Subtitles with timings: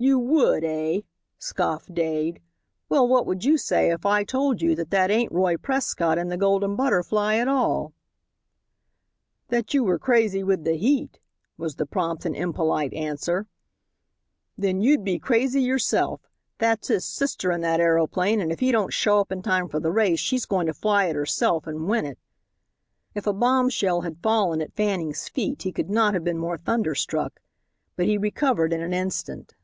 [0.00, 1.00] "You would, eh?"
[1.38, 2.40] scoffed Dade.
[2.88, 6.28] "Well, what would you say if I told you that that ain't Roy Prescott in
[6.28, 7.94] the Golden Butterfly at all?"
[9.48, 11.18] "That you were crazy with the heat,"
[11.56, 13.48] was the prompt and impolite answer.
[14.56, 16.20] "Then you'd be crazy yourself.
[16.58, 19.80] That's his sister in that aeroplane, and if he don't show up in time for
[19.80, 22.20] the race she's going to fly it herself and win it."
[23.16, 27.40] If a bombshell had fallen at Fanning's feet he could not have been more thunderstruck.
[27.96, 29.56] But he recovered in an instant.